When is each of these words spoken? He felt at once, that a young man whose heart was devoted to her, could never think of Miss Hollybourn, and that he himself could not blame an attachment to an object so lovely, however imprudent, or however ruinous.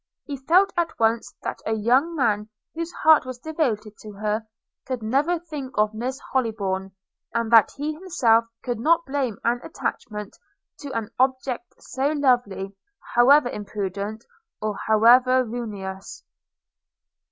He 0.25 0.35
felt 0.35 0.73
at 0.77 0.97
once, 0.99 1.31
that 1.43 1.59
a 1.63 1.73
young 1.73 2.15
man 2.15 2.49
whose 2.73 2.91
heart 2.91 3.23
was 3.23 3.37
devoted 3.37 3.97
to 3.99 4.13
her, 4.13 4.47
could 4.87 5.03
never 5.03 5.37
think 5.37 5.77
of 5.77 5.93
Miss 5.93 6.19
Hollybourn, 6.33 6.91
and 7.35 7.51
that 7.51 7.69
he 7.77 7.93
himself 7.93 8.45
could 8.63 8.79
not 8.79 9.05
blame 9.05 9.37
an 9.43 9.59
attachment 9.63 10.35
to 10.79 10.91
an 10.93 11.11
object 11.19 11.75
so 11.77 12.13
lovely, 12.13 12.75
however 13.13 13.49
imprudent, 13.49 14.25
or 14.59 14.75
however 14.87 15.43
ruinous. 15.45 16.23